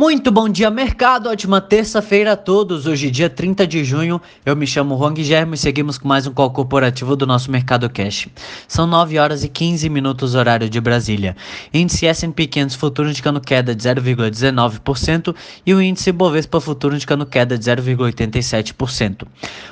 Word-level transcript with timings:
Muito 0.00 0.30
bom 0.30 0.48
dia, 0.48 0.70
mercado. 0.70 1.28
Ótima 1.28 1.60
terça-feira 1.60 2.34
a 2.34 2.36
todos. 2.36 2.86
Hoje, 2.86 3.10
dia 3.10 3.28
30 3.28 3.66
de 3.66 3.82
junho, 3.82 4.22
eu 4.46 4.54
me 4.54 4.64
chamo 4.64 4.96
Juan 4.96 5.12
Guilherme 5.12 5.56
e 5.56 5.58
seguimos 5.58 5.98
com 5.98 6.06
mais 6.06 6.24
um 6.24 6.32
call 6.32 6.52
corporativo 6.52 7.16
do 7.16 7.26
nosso 7.26 7.50
Mercado 7.50 7.90
Cash. 7.90 8.28
São 8.68 8.86
9 8.86 9.18
horas 9.18 9.42
e 9.42 9.48
15 9.48 9.88
minutos, 9.88 10.36
horário 10.36 10.70
de 10.70 10.80
Brasília. 10.80 11.36
Índice 11.74 12.06
S&P 12.06 12.46
500 12.46 12.76
futuro 12.76 13.10
indicando 13.10 13.40
queda 13.40 13.74
de 13.74 13.82
0,19% 13.82 15.34
e 15.66 15.74
o 15.74 15.82
índice 15.82 16.12
Bovespa 16.12 16.60
futuro 16.60 16.94
indicando 16.94 17.26
queda 17.26 17.58
de 17.58 17.64
0,87%. 17.64 19.26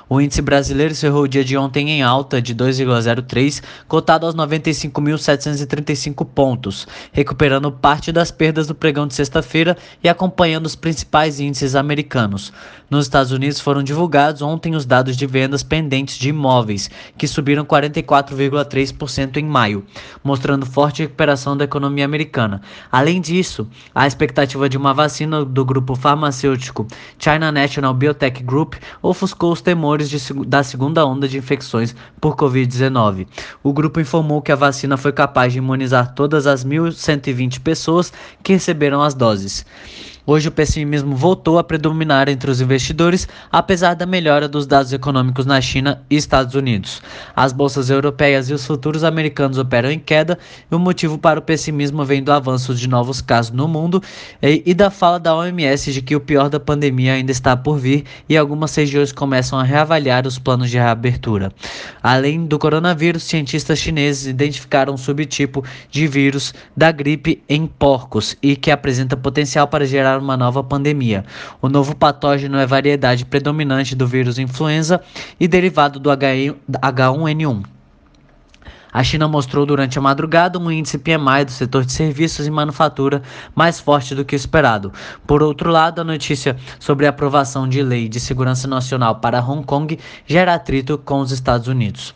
O 0.09 0.21
índice 0.21 0.43
brasileiro 0.43 0.91
encerrou 0.91 1.23
o 1.23 1.29
dia 1.29 1.45
de 1.45 1.57
ontem 1.57 1.89
em 1.89 2.03
alta 2.03 2.43
de 2.43 2.53
2,03, 2.53 3.63
cotado 3.87 4.27
aos 4.27 4.35
95.735 4.35 6.27
pontos, 6.27 6.85
recuperando 7.13 7.71
parte 7.71 8.11
das 8.11 8.33
perdas 8.33 8.67
do 8.67 8.75
pregão 8.75 9.07
de 9.07 9.15
sexta-feira 9.15 9.77
e 10.03 10.16
acompanhando 10.17 10.65
os 10.65 10.75
principais 10.75 11.39
índices 11.39 11.75
americanos. 11.75 12.53
Nos 12.89 13.07
Estados 13.07 13.33
Unidos 13.33 13.61
foram 13.61 13.83
divulgados 13.83 14.41
ontem 14.43 14.75
os 14.75 14.87
dados 14.87 15.17
de 15.17 15.27
vendas 15.27 15.63
pendentes 15.63 16.17
de 16.17 16.29
imóveis, 16.29 16.89
que 17.19 17.27
subiram 17.27 17.65
44,3% 17.65 19.37
em 19.37 19.45
maio, 19.45 19.85
mostrando 20.23 20.65
forte 20.65 21.03
recuperação 21.03 21.57
da 21.57 21.65
economia 21.65 22.05
americana. 22.05 22.63
Além 22.91 23.21
disso, 23.21 23.69
a 23.95 24.07
expectativa 24.07 24.69
de 24.69 24.77
uma 24.77 24.95
vacina 24.95 25.45
do 25.45 25.65
grupo 25.65 25.95
farmacêutico 25.97 26.87
China 27.19 27.51
National 27.51 27.93
Biotech 27.93 28.43
Group 28.43 28.75
ofuscou 29.03 29.53
os 29.53 29.61
temores 29.61 30.09
de, 30.09 30.19
da 30.47 30.63
segunda 30.63 31.05
onda 31.05 31.29
de 31.29 31.37
infecções 31.37 31.95
por 32.21 32.37
Covid-19. 32.37 33.27
O 33.63 33.73
grupo 33.73 34.01
informou 34.01 34.41
que 34.41 34.53
a 34.53 34.57
vacina 34.57 34.97
foi 34.97 35.13
capaz 35.13 35.53
de 35.53 35.59
imunizar 35.59 36.15
todas 36.15 36.47
as 36.47 36.65
1.120 36.65 37.61
pessoas 37.61 38.13
que 38.43 38.53
receberam 38.53 39.03
as 39.03 39.13
doses. 39.13 39.67
Hoje 40.29 40.49
o 40.49 40.53
pessimismo 40.53 41.15
voltou 41.15 41.57
a 41.57 41.63
predominar 41.63 42.29
entre 42.29 42.51
os 42.51 42.61
investidores, 42.61 43.29
apesar 43.53 43.95
da 43.95 44.05
melhora 44.05 44.49
dos 44.49 44.67
dados 44.67 44.93
econômicos 44.93 45.47
na 45.47 45.61
China 45.61 46.03
e 46.11 46.17
Estados 46.17 46.57
Unidos. 46.57 47.01
As 47.37 47.53
bolsas 47.53 47.91
europeias 47.91 48.51
e 48.51 48.53
os 48.53 48.67
futuros 48.67 49.05
americanos 49.05 49.57
operam 49.57 49.89
em 49.89 50.01
queda, 50.01 50.37
e 50.69 50.75
o 50.75 50.81
motivo 50.81 51.17
para 51.17 51.39
o 51.39 51.43
pessimismo 51.43 52.05
vem 52.05 52.25
do 52.25 52.33
avanço 52.33 52.75
de 52.75 52.89
novos 52.89 53.21
casos 53.21 53.53
no 53.53 53.69
mundo 53.69 54.03
e, 54.43 54.65
e 54.67 54.75
da 54.75 54.91
fala 54.91 55.21
da 55.21 55.33
OMS 55.33 55.93
de 55.93 56.03
que 56.03 56.17
o 56.17 56.21
pior 56.21 56.49
da 56.49 56.59
pandemia 56.59 57.13
ainda 57.13 57.31
está 57.31 57.57
por 57.57 57.79
vir 57.79 58.03
e 58.29 58.37
algumas 58.37 58.75
regiões 58.75 59.13
começam 59.13 59.57
a 59.57 59.63
reavaliar 59.63 60.27
os 60.27 60.41
planos 60.41 60.69
de 60.69 60.77
reabertura. 60.77 61.53
Além 62.03 62.47
do 62.47 62.59
coronavírus, 62.59 63.23
cientistas 63.23 63.79
chineses 63.79 64.27
identificaram 64.27 64.95
um 64.95 64.99
subtipo 64.99 65.63
de 65.89 66.09
vírus 66.09 66.53
da 66.77 66.91
gripe 66.91 67.41
em 67.49 67.65
porcos 67.65 68.37
e 68.43 68.57
que 68.57 68.73
apresenta 68.73 69.17
potencial 69.17 69.69
para 69.69 69.87
gerar 69.87 70.16
uma 70.21 70.37
nova 70.37 70.63
pandemia. 70.63 71.25
O 71.61 71.69
novo 71.69 71.95
patógeno 71.95 72.59
é 72.59 72.67
variedade 72.67 73.25
predominante 73.25 73.95
do 73.95 74.07
vírus 74.07 74.39
influenza 74.39 75.01
e 75.39 75.47
derivado 75.47 75.99
do 75.99 76.11
H1N1. 76.11 77.76
A 78.97 79.05
China 79.05 79.29
mostrou 79.29 79.67
durante 79.67 79.99
a 79.99 80.01
madrugada 80.01 80.59
um 80.59 80.71
índice 80.71 80.97
PMI 80.97 81.45
do 81.45 81.51
setor 81.51 81.85
de 81.85 81.93
serviços 81.93 82.47
e 82.47 82.51
manufatura 82.51 83.21
mais 83.55 83.79
forte 83.79 84.15
do 84.15 84.25
que 84.25 84.35
o 84.35 84.39
esperado. 84.39 84.91
Por 85.27 85.43
outro 85.43 85.71
lado, 85.71 86.01
a 86.01 86.05
notícia 86.05 86.57
sobre 86.81 87.05
a 87.05 87.11
aprovação 87.11 87.69
de 87.69 87.83
lei 87.83 88.09
de 88.09 88.19
segurança 88.19 88.67
nacional 88.67 89.17
para 89.17 89.39
Hong 89.39 89.67
Kong 89.67 89.99
gera 90.25 90.55
atrito 90.55 90.97
com 90.97 91.21
os 91.21 91.31
Estados 91.31 91.69
Unidos. 91.69 92.15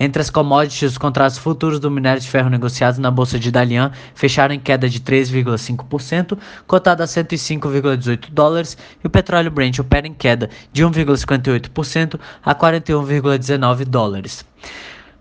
Entre 0.00 0.22
as 0.22 0.30
commodities, 0.30 0.92
os 0.92 0.96
contratos 0.96 1.36
futuros 1.36 1.78
do 1.78 1.90
minério 1.90 2.22
de 2.22 2.30
ferro 2.30 2.48
negociados 2.48 2.98
na 2.98 3.10
bolsa 3.10 3.38
de 3.38 3.50
Dalian 3.50 3.92
fecharam 4.14 4.54
em 4.54 4.58
queda 4.58 4.88
de 4.88 5.00
3,5%, 5.00 6.38
cotado 6.66 7.02
a 7.02 7.06
105,18 7.06 8.30
dólares, 8.30 8.78
e 9.04 9.06
o 9.06 9.10
petróleo 9.10 9.50
Brent 9.50 9.80
opera 9.80 10.06
em 10.06 10.14
queda 10.14 10.48
de 10.72 10.82
1,58% 10.82 12.18
a 12.42 12.54
41,19 12.54 13.84
dólares. 13.84 14.46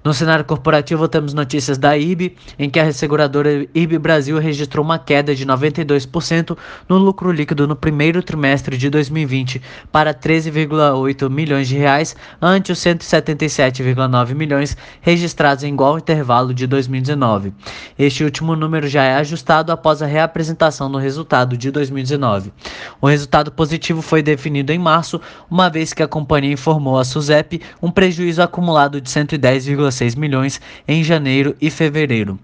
No 0.04 0.16
cenário 0.16 0.44
corporativo, 0.44 1.08
temos 1.08 1.32
notícias 1.32 1.78
da 1.78 1.96
IB, 1.96 2.36
em 2.58 2.68
que 2.72 2.80
a 2.80 2.84
resseguradora 2.84 3.68
IB 3.72 4.00
Brasil 4.00 4.40
registrou 4.40 4.84
uma 4.84 4.98
queda 4.98 5.36
de 5.36 5.46
92% 5.46 6.58
no 6.90 6.98
lucro 6.98 7.32
líquido 7.32 7.68
no 7.68 7.76
primeiro 7.76 8.24
trimestre 8.24 8.78
de 8.78 8.90
2020 8.90 9.62
para 9.92 10.12
13,8 10.12 11.30
milhões 11.30 11.68
de 11.68 11.78
reais, 11.78 12.16
ante 12.42 12.72
os 12.72 12.80
177,9 12.80 14.34
milhões 14.34 14.76
registrados 15.02 15.64
em 15.64 15.72
igual 15.72 16.00
intervalo 16.00 16.52
de 16.52 16.66
2019. 16.66 17.54
Este 17.98 18.24
último 18.24 18.56
número 18.56 18.88
já 18.88 19.04
é 19.04 19.16
ajustado 19.18 19.72
após 19.72 20.02
a 20.02 20.08
reapresentação 20.08 20.92
do 20.92 20.98
resultado 20.98 21.56
de 21.56 21.70
2019. 21.70 22.52
O 23.00 23.06
resultado 23.06 23.52
positivo 23.52 24.02
foi 24.02 24.24
definido 24.24 24.74
em 24.74 24.80
março, 24.80 25.22
uma 25.50 25.70
vez 25.70 25.94
que 25.94 26.02
a 26.02 26.08
companhia 26.08 26.54
informou 26.54 26.98
à 26.98 27.04
SUSEP 27.04 27.62
um 27.80 27.92
prejuízo 27.92 28.42
acumulado 28.42 29.00
de 29.00 29.08
110,5 29.08 29.91
1,6 29.92 30.18
milhões 30.18 30.62
em 30.88 31.04
janeiro 31.04 31.56
e 31.62 31.70
fevereiro. 31.70 32.40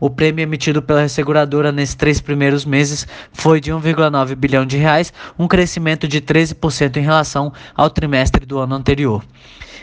O 0.00 0.08
prêmio 0.08 0.42
emitido 0.42 0.80
pela 0.80 1.08
seguradora 1.08 1.70
nesses 1.70 1.94
três 1.94 2.20
primeiros 2.20 2.64
meses 2.64 3.06
foi 3.32 3.60
de 3.60 3.70
1,9 3.70 4.34
bilhão 4.34 4.64
de 4.64 4.76
reais, 4.76 5.12
um 5.38 5.46
crescimento 5.46 6.08
de 6.08 6.20
13% 6.20 6.96
em 6.96 7.02
relação 7.02 7.52
ao 7.74 7.90
trimestre 7.90 8.46
do 8.46 8.58
ano 8.58 8.74
anterior. 8.74 9.24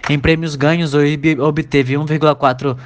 Em 0.09 0.18
prêmios 0.18 0.56
ganhos, 0.56 0.94
o 0.94 1.03
IB 1.03 1.40
obteve 1.40 1.94
1,4 1.94 2.78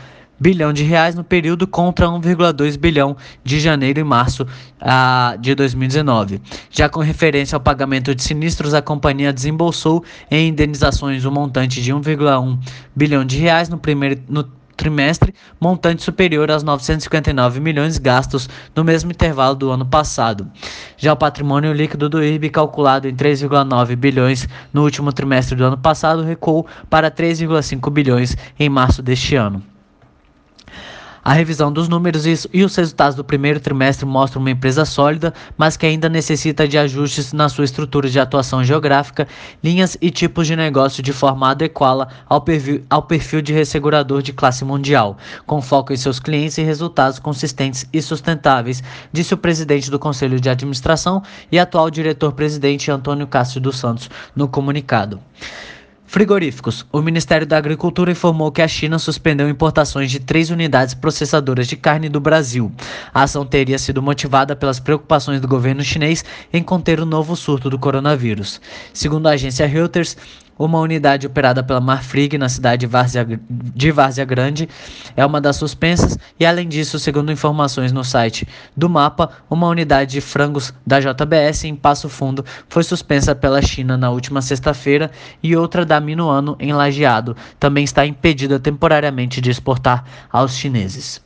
bilhão 0.43 0.73
de 0.73 0.83
reais 0.83 1.15
no 1.15 1.23
período 1.23 1.65
contra 1.65 2.05
1,2 2.07 2.77
bilhão 2.77 3.15
de 3.45 3.61
janeiro 3.61 4.01
e 4.01 4.03
março 4.03 4.45
ah, 4.81 5.37
de 5.39 5.55
2019. 5.55 6.41
Já 6.69 6.89
com 6.89 6.99
referência 6.99 7.55
ao 7.55 7.61
pagamento 7.61 8.13
de 8.13 8.21
sinistros, 8.21 8.73
a 8.73 8.81
companhia 8.81 9.31
desembolsou 9.31 10.03
em 10.29 10.49
indenizações 10.49 11.23
o 11.23 11.29
um 11.29 11.31
montante 11.31 11.81
de 11.81 11.93
1,1 11.93 12.59
bilhão 12.93 13.23
de 13.23 13.37
reais 13.37 13.69
no 13.69 13.77
primeiro 13.77 14.21
no 14.27 14.43
trimestre, 14.75 15.33
montante 15.61 16.03
superior 16.03 16.51
aos 16.51 16.61
959 16.61 17.61
milhões 17.61 17.97
gastos 17.97 18.49
no 18.75 18.83
mesmo 18.83 19.11
intervalo 19.11 19.55
do 19.55 19.71
ano 19.71 19.85
passado. 19.85 20.51
Já 20.97 21.13
o 21.13 21.15
patrimônio 21.15 21.71
líquido 21.71 22.09
do 22.09 22.21
IRB, 22.21 22.49
calculado 22.49 23.07
em 23.07 23.15
3,9 23.15 23.95
bilhões 23.95 24.49
no 24.73 24.83
último 24.83 25.13
trimestre 25.13 25.55
do 25.55 25.63
ano 25.63 25.77
passado, 25.77 26.21
recuou 26.21 26.65
para 26.89 27.09
3,5 27.09 27.89
bilhões 27.89 28.35
em 28.59 28.67
março 28.67 29.01
deste 29.01 29.37
ano. 29.37 29.72
A 31.25 31.31
revisão 31.31 31.71
dos 31.71 31.87
números 31.87 32.25
e 32.25 32.63
os 32.65 32.75
resultados 32.75 33.15
do 33.15 33.23
primeiro 33.23 33.57
trimestre 33.57 34.05
mostram 34.05 34.41
uma 34.41 34.51
empresa 34.51 34.83
sólida, 34.83 35.33
mas 35.57 35.77
que 35.77 35.85
ainda 35.85 36.09
necessita 36.09 36.67
de 36.67 36.77
ajustes 36.77 37.31
na 37.31 37.47
sua 37.47 37.63
estrutura 37.63 38.09
de 38.09 38.19
atuação 38.19 38.61
geográfica, 38.61 39.25
linhas 39.63 39.97
e 40.01 40.11
tipos 40.11 40.47
de 40.47 40.55
negócio 40.57 41.01
de 41.01 41.13
forma 41.13 41.49
adequada 41.49 42.09
ao 42.27 42.41
perfil, 42.41 43.41
de 43.41 43.53
ressegurador 43.53 44.21
de 44.21 44.33
classe 44.33 44.65
mundial, 44.65 45.17
com 45.45 45.61
foco 45.61 45.93
em 45.93 45.97
seus 45.97 46.19
clientes 46.19 46.57
e 46.57 46.61
resultados 46.61 47.19
consistentes 47.19 47.85
e 47.93 48.01
sustentáveis, 48.01 48.83
disse 49.13 49.33
o 49.33 49.37
presidente 49.37 49.89
do 49.89 49.97
Conselho 49.97 50.41
de 50.41 50.49
Administração 50.49 51.23
e 51.49 51.57
atual 51.57 51.89
diretor-presidente 51.89 52.91
Antônio 52.91 53.27
Cássio 53.27 53.61
dos 53.61 53.77
Santos 53.79 54.09
no 54.35 54.49
comunicado. 54.49 55.21
Frigoríficos. 56.13 56.85
O 56.91 57.01
Ministério 57.01 57.47
da 57.47 57.57
Agricultura 57.57 58.11
informou 58.11 58.51
que 58.51 58.61
a 58.61 58.67
China 58.67 58.99
suspendeu 58.99 59.49
importações 59.49 60.11
de 60.11 60.19
três 60.19 60.51
unidades 60.51 60.93
processadoras 60.93 61.67
de 61.67 61.75
carne 61.75 62.07
do 62.07 62.19
Brasil. 62.19 62.71
A 63.11 63.23
ação 63.23 63.43
teria 63.43 63.79
sido 63.79 63.99
motivada 63.99 64.55
pelas 64.55 64.79
preocupações 64.79 65.41
do 65.41 65.47
governo 65.47 65.83
chinês 65.83 66.23
em 66.53 66.61
conter 66.61 66.99
o 66.99 67.05
novo 67.05 67.35
surto 67.35 67.67
do 67.67 67.79
coronavírus. 67.79 68.61
Segundo 68.93 69.25
a 69.25 69.31
agência 69.31 69.65
Reuters, 69.65 70.15
uma 70.57 70.79
unidade 70.79 71.27
operada 71.27 71.63
pela 71.63 71.81
Marfrig 71.81 72.37
na 72.37 72.49
cidade 72.49 72.81
de 72.81 72.87
Várzea, 72.87 73.39
de 73.49 73.91
Várzea 73.91 74.25
Grande 74.25 74.69
é 75.15 75.25
uma 75.25 75.41
das 75.41 75.55
suspensas 75.55 76.17
e, 76.39 76.45
além 76.45 76.67
disso, 76.67 76.99
segundo 76.99 77.31
informações 77.31 77.91
no 77.91 78.03
site 78.03 78.47
do 78.75 78.89
mapa, 78.89 79.29
uma 79.49 79.67
unidade 79.67 80.11
de 80.11 80.21
frangos 80.21 80.73
da 80.85 80.99
JBS 80.99 81.63
em 81.65 81.75
Passo 81.75 82.09
Fundo 82.09 82.45
foi 82.69 82.83
suspensa 82.83 83.35
pela 83.35 83.61
China 83.61 83.97
na 83.97 84.09
última 84.09 84.41
sexta-feira 84.41 85.11
e 85.41 85.55
outra 85.55 85.85
da 85.85 85.99
Minuano 85.99 86.55
em 86.59 86.73
Lajeado 86.73 87.35
também 87.59 87.83
está 87.83 88.05
impedida 88.05 88.59
temporariamente 88.59 89.41
de 89.41 89.49
exportar 89.49 90.03
aos 90.31 90.55
chineses. 90.55 91.21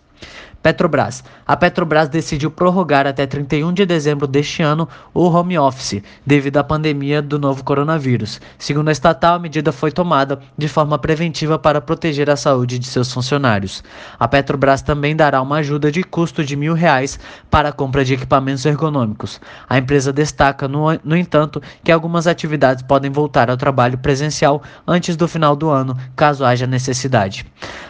Petrobras. 0.62 1.24
A 1.48 1.56
Petrobras 1.56 2.10
decidiu 2.10 2.52
prorrogar 2.52 3.08
até 3.08 3.26
31 3.26 3.72
de 3.72 3.86
dezembro 3.86 4.28
deste 4.28 4.62
ano 4.62 4.86
o 5.14 5.30
home 5.30 5.58
office, 5.58 6.04
devido 6.26 6.58
à 6.58 6.64
pandemia 6.64 7.22
do 7.22 7.40
novo 7.40 7.64
coronavírus. 7.64 8.42
Segundo 8.60 8.90
a 8.90 8.92
estatal, 8.92 9.36
a 9.36 9.40
medida 9.40 9.72
foi 9.72 9.90
tomada 9.90 10.42
de 10.58 10.68
forma 10.68 11.00
preventiva 11.00 11.58
para 11.58 11.80
proteger 11.80 12.30
a 12.30 12.36
saúde 12.36 12.78
de 12.78 12.86
seus 12.86 13.14
funcionários. 13.14 13.82
A 14.20 14.28
Petrobras 14.28 14.82
também 14.82 15.16
dará 15.16 15.42
uma 15.42 15.60
ajuda 15.60 15.90
de 15.90 16.04
custo 16.04 16.44
de 16.44 16.58
mil 16.58 16.74
reais 16.74 17.18
para 17.50 17.70
a 17.70 17.72
compra 17.72 18.04
de 18.04 18.16
equipamentos 18.16 18.66
ergonômicos. 18.66 19.40
A 19.70 19.78
empresa 19.78 20.12
destaca, 20.12 20.68
no, 20.68 21.00
no 21.02 21.16
entanto, 21.16 21.62
que 21.82 21.94
algumas 21.94 22.28
atividades 22.28 22.84
podem 22.84 23.10
voltar 23.10 23.50
ao 23.50 23.56
trabalho 23.56 23.98
presencial 23.98 24.62
antes 24.86 25.16
do 25.16 25.30
final 25.30 25.56
do 25.56 25.70
ano, 25.70 25.96
caso 26.14 26.44
haja 26.44 26.68
necessidade. 26.68 27.46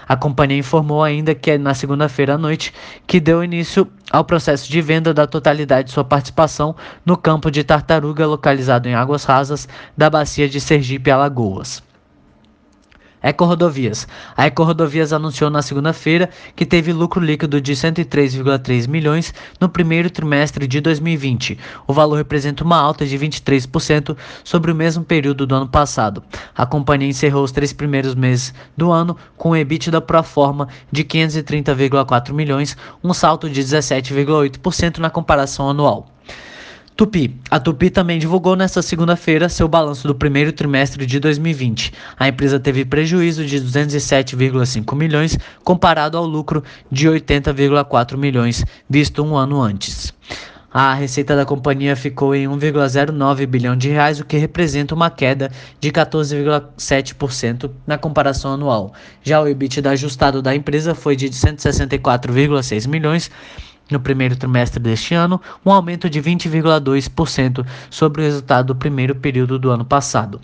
A 0.08 0.16
companhia 0.16 0.60
informou 0.60 1.04
ainda 1.04 1.34
que 1.34 1.58
na 1.58 1.74
segunda-feira 1.74 2.36
à 2.36 2.38
noite 2.38 2.72
que 3.06 3.20
deu 3.20 3.47
início 3.48 3.88
ao 4.12 4.24
processo 4.24 4.70
de 4.70 4.82
venda 4.82 5.14
da 5.14 5.26
totalidade 5.26 5.88
de 5.88 5.94
sua 5.94 6.04
participação 6.04 6.76
no 7.06 7.18
campo 7.18 7.50
de 7.50 7.64
tartaruga 7.64 8.28
localizado 8.28 8.88
em 8.88 8.94
águas 8.94 9.24
rasas 9.24 9.68
da 9.96 10.10
bacia 10.10 10.48
de 10.48 10.62
Sergipe 10.62 11.10
Alagoas. 11.10 11.82
Ecorodovias. 13.30 14.08
A 14.36 14.48
Ecorodovias 14.48 15.14
anunciou 15.14 15.50
na 15.50 15.62
segunda-feira 15.62 16.30
que 16.56 16.66
teve 16.66 16.94
lucro 16.94 17.20
líquido 17.20 17.60
de 17.60 17.74
103,3 17.74 18.88
milhões 18.88 19.34
no 19.60 19.70
primeiro 19.70 20.10
trimestre 20.10 20.68
de 20.68 20.82
2020. 20.82 21.58
O 21.88 21.94
valor 21.94 22.16
representa 22.16 22.64
uma 22.64 22.78
alta 22.78 23.06
de 23.06 23.18
23% 23.18 24.16
sobre 24.44 24.72
o 24.72 24.76
mesmo 24.76 25.04
período 25.04 25.48
do 25.48 25.56
ano 25.56 25.68
passado. 25.68 26.24
A 26.56 26.66
companhia 26.66 27.10
encerrou 27.10 27.44
os 27.44 27.52
três 27.52 27.74
primeiros 27.74 28.16
meses 28.16 28.54
do 28.76 28.92
ano 28.92 29.18
com 29.36 29.52
um 29.52 29.56
EBITDA 29.56 30.02
pro 30.02 30.24
forma 30.24 30.68
de 30.92 31.04
530,4 31.04 32.34
milhões, 32.34 32.76
um 33.04 33.14
salto 33.14 33.50
de 33.50 33.62
17,8% 33.62 34.98
na 34.98 35.10
comparação 35.10 35.70
anual. 35.70 36.17
Tupi. 36.98 37.40
A 37.52 37.60
Tupi 37.60 37.92
também 37.92 38.18
divulgou 38.18 38.56
nesta 38.56 38.82
segunda-feira 38.82 39.48
seu 39.50 39.68
balanço 39.68 40.08
do 40.08 40.16
primeiro 40.16 40.52
trimestre 40.52 41.06
de 41.06 41.20
2020. 41.20 41.94
A 42.18 42.28
empresa 42.28 42.60
teve 42.60 42.84
prejuízo 42.84 43.46
de 43.46 43.62
207,5 43.62 44.96
milhões 44.96 45.38
comparado 45.64 46.18
ao 46.18 46.26
lucro 46.26 46.64
de 46.92 47.08
80,4 47.08 48.18
milhões 48.18 48.66
visto 48.90 49.24
um 49.24 49.38
ano 49.38 49.62
antes. 49.62 50.12
A 50.74 50.94
receita 50.96 51.36
da 51.36 51.46
companhia 51.46 51.96
ficou 51.96 52.36
em 52.36 52.48
1,09 52.48 53.46
bilhão 53.46 53.76
de 53.76 53.90
reais, 53.90 54.20
o 54.20 54.26
que 54.26 54.38
representa 54.38 54.94
uma 54.94 55.10
queda 55.10 55.52
de 55.80 55.92
14,7% 55.92 57.72
na 57.86 57.98
comparação 57.98 58.54
anual. 58.54 58.94
Já 59.24 59.42
o 59.42 59.48
EBITDA 59.48 59.92
ajustado 59.92 60.42
da 60.42 60.54
empresa 60.54 60.94
foi 60.94 61.16
de 61.16 61.30
164,6 61.30 62.88
milhões 62.88 63.32
no 63.92 64.00
primeiro 64.00 64.36
trimestre 64.36 64.80
deste 64.80 65.14
ano, 65.14 65.42
um 65.66 65.72
aumento 65.72 66.10
de 66.10 66.22
20,2% 66.22 67.66
sobre 67.90 68.22
o 68.22 68.26
resultado 68.26 68.68
do 68.68 68.76
primeiro 68.76 69.16
período 69.16 69.58
do 69.58 69.70
ano 69.70 69.86
passado. 69.86 70.40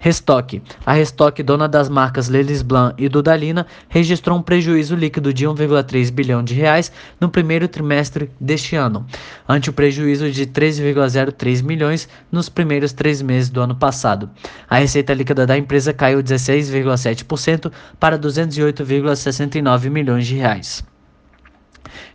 Restock. 0.00 0.62
A 0.86 0.92
Restock, 0.92 1.42
dona 1.42 1.68
das 1.68 1.88
marcas 1.88 2.28
Lelis 2.28 2.62
Blanc 2.62 2.94
e 3.02 3.08
Dudalina, 3.08 3.66
registrou 3.88 4.38
um 4.38 4.42
prejuízo 4.42 4.94
líquido 4.94 5.34
de 5.34 5.44
1,3 5.44 6.12
bilhão 6.12 6.42
de 6.42 6.54
reais 6.54 6.92
no 7.20 7.28
primeiro 7.28 7.66
trimestre 7.66 8.30
deste 8.40 8.76
ano, 8.76 9.04
ante 9.48 9.70
o 9.70 9.72
prejuízo 9.72 10.30
de 10.30 10.46
3,03 10.46 11.64
milhões 11.64 12.08
nos 12.30 12.48
primeiros 12.48 12.92
três 12.92 13.20
meses 13.20 13.50
do 13.50 13.60
ano 13.60 13.74
passado. 13.74 14.30
A 14.70 14.78
receita 14.78 15.12
líquida 15.12 15.44
da 15.44 15.58
empresa 15.58 15.92
caiu 15.92 16.22
16,7% 16.22 17.72
para 17.98 18.16
208,69 18.16 19.90
milhões 19.90 20.26
de 20.26 20.36
reais. 20.36 20.84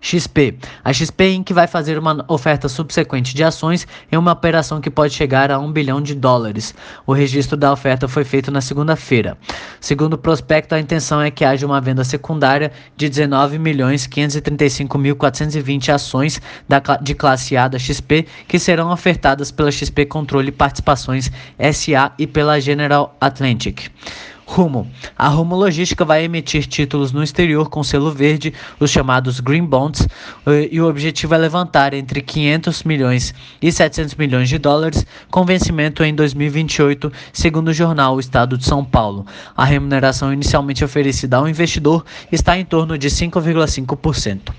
XP. 0.02 0.58
A 0.84 0.92
XP 0.92 1.34
Inc. 1.34 1.52
vai 1.52 1.68
fazer 1.68 1.98
uma 1.98 2.26
oferta 2.28 2.68
subsequente 2.68 3.36
de 3.36 3.44
ações 3.44 3.88
em 4.12 4.18
uma 4.18 4.32
operação 4.32 4.82
que 4.82 4.90
pode 4.90 5.14
chegar 5.14 5.52
a 5.52 5.60
1 5.60 5.72
bilhão 5.72 6.02
de 6.02 6.16
dólares. 6.16 6.74
O 7.06 7.14
registro 7.14 7.56
da 7.58 7.72
oferta 7.72 8.08
foi 8.08 8.24
feito 8.24 8.52
na 8.52 8.62
segunda-feira. 8.62 9.38
Segundo 9.80 10.14
o 10.14 10.18
prospecto, 10.18 10.76
a 10.76 10.80
intenção 10.80 11.22
é 11.22 11.32
que 11.32 11.46
haja 11.46 11.66
uma 11.66 11.82
venda 11.82 12.04
secundária 12.04 12.72
de 12.96 13.10
19 13.10 13.58
milhões 13.60 14.08
535.420 14.08 15.94
ações 15.94 16.42
da, 16.68 16.82
de 17.02 17.14
classe 17.14 17.56
A 17.58 17.68
da 17.68 17.80
XP 17.80 18.26
que 18.48 18.60
serão 18.60 18.92
ofertadas 18.92 19.52
pela 19.52 19.72
XP 19.72 20.06
Controle 20.06 20.52
Participações 20.52 21.32
SA 21.74 22.14
e 22.18 22.28
pela 22.28 22.60
General 22.60 23.16
Atlantic. 23.20 23.90
Rumo. 24.46 24.88
A 25.18 25.28
Rumo 25.28 25.56
Logística 25.56 26.04
vai 26.04 26.24
emitir 26.24 26.66
títulos 26.68 27.12
no 27.12 27.24
exterior 27.24 27.70
com 27.70 27.84
selo 27.84 28.12
verde, 28.12 28.54
os 28.80 28.92
chamados 28.92 29.40
Green 29.40 29.66
Bonds, 29.66 30.08
eh, 30.46 30.70
e 30.72 30.82
o 30.82 30.88
objetivo 30.88 31.34
é 31.34 31.38
levantar 31.38 31.94
entre 31.94 32.22
500 32.22 32.84
milhões 32.84 33.34
e 33.62 33.72
700 33.72 34.16
milhões 34.16 34.50
de 34.50 34.58
dólares 34.58 35.06
com 35.32 35.46
vencimento 35.46 36.04
em 36.04 36.14
2028, 36.14 37.12
segundo 37.32 37.70
o 37.70 37.74
jornal 37.74 38.16
O 38.16 38.20
Estado 38.20 38.58
de 38.58 38.66
São 38.66 38.84
Paulo. 38.84 39.26
A 39.56 39.66
remuneração 39.66 40.34
inicialmente 40.34 40.84
oferecida 40.84 41.38
ao 41.38 41.48
investidor 41.48 42.06
está 42.32 42.58
em 42.58 42.66
torno 42.66 42.98
de 42.98 43.10
5,5%. 43.10 44.54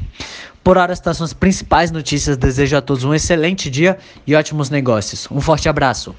Por 0.64 0.78
hora, 0.78 0.94
estas 0.94 1.18
são 1.18 1.26
as 1.26 1.34
principais 1.34 1.90
notícias. 1.90 2.38
Desejo 2.38 2.78
a 2.78 2.80
todos 2.80 3.04
um 3.04 3.12
excelente 3.12 3.70
dia 3.70 3.98
e 4.26 4.34
ótimos 4.34 4.70
negócios. 4.70 5.28
Um 5.30 5.38
forte 5.38 5.68
abraço. 5.68 6.14